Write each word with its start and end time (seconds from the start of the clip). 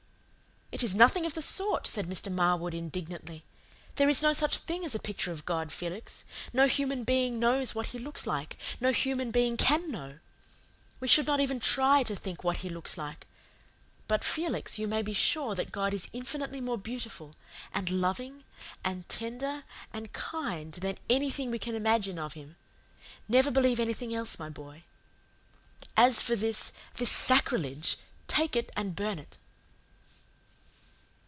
"It 0.73 0.83
is 0.83 0.95
nothing 0.95 1.25
of 1.25 1.33
the 1.33 1.41
sort," 1.41 1.85
said 1.85 2.07
Mr. 2.09 2.31
Marwood 2.31 2.73
indignantly. 2.73 3.43
"There 3.97 4.07
is 4.09 4.23
no 4.23 4.31
such 4.33 4.57
thing 4.57 4.85
as 4.85 4.95
a 4.95 4.99
picture 4.99 5.31
of 5.33 5.45
God, 5.45 5.69
Felix. 5.69 6.23
No 6.53 6.65
human 6.65 7.03
being 7.03 7.37
knows 7.39 7.75
what 7.75 7.87
he 7.87 7.99
looks 7.99 8.25
like 8.25 8.57
no 8.79 8.93
human 8.93 9.31
being 9.31 9.57
CAN 9.57 9.91
know. 9.91 10.19
We 11.01 11.09
should 11.09 11.27
not 11.27 11.41
even 11.41 11.59
try 11.59 12.03
to 12.03 12.15
think 12.15 12.43
what 12.45 12.57
He 12.57 12.69
looks 12.69 12.97
like. 12.97 13.27
But, 14.07 14.23
Felix, 14.23 14.79
you 14.79 14.87
may 14.87 15.01
be 15.01 15.11
sure 15.13 15.53
that 15.55 15.73
God 15.73 15.93
is 15.93 16.07
infinitely 16.13 16.61
more 16.61 16.77
beautiful 16.79 17.35
and 17.73 17.89
loving 17.91 18.45
and 18.81 19.07
tender 19.09 19.65
and 19.91 20.13
kind 20.13 20.71
than 20.73 20.97
anything 21.09 21.51
we 21.51 21.59
can 21.59 21.75
imagine 21.75 22.17
of 22.17 22.33
Him. 22.33 22.55
Never 23.27 23.51
believe 23.51 23.79
anything 23.81 24.15
else, 24.15 24.39
my 24.39 24.49
boy. 24.49 24.83
As 25.97 26.21
for 26.23 26.35
this 26.37 26.71
this 26.95 27.11
SACRILEGE 27.11 27.97
take 28.29 28.55
it 28.55 28.71
and 28.77 28.95
burn 28.95 29.19
it." 29.19 29.37